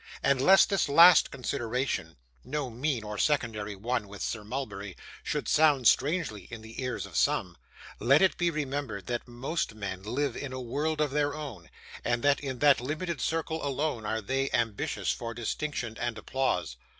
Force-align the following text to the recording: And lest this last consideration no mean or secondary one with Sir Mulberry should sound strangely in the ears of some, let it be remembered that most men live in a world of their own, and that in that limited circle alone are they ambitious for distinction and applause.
And 0.23 0.41
lest 0.41 0.71
this 0.71 0.89
last 0.89 1.29
consideration 1.29 2.15
no 2.43 2.71
mean 2.71 3.03
or 3.03 3.19
secondary 3.19 3.75
one 3.75 4.07
with 4.07 4.23
Sir 4.23 4.43
Mulberry 4.43 4.97
should 5.21 5.47
sound 5.47 5.87
strangely 5.87 6.47
in 6.49 6.63
the 6.63 6.81
ears 6.81 7.05
of 7.05 7.15
some, 7.15 7.55
let 7.99 8.19
it 8.19 8.35
be 8.35 8.49
remembered 8.49 9.05
that 9.05 9.27
most 9.27 9.75
men 9.75 10.01
live 10.01 10.35
in 10.35 10.53
a 10.53 10.59
world 10.59 11.01
of 11.01 11.11
their 11.11 11.35
own, 11.35 11.69
and 12.03 12.23
that 12.23 12.39
in 12.39 12.57
that 12.57 12.81
limited 12.81 13.21
circle 13.21 13.63
alone 13.63 14.03
are 14.03 14.21
they 14.21 14.49
ambitious 14.53 15.11
for 15.11 15.35
distinction 15.35 15.95
and 15.99 16.17
applause. 16.17 16.77